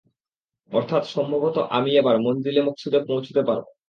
[0.71, 3.65] অর্থাৎ সম্ভবত আমি এবার মনযিলে মকসুদে পৌঁছতে পারব।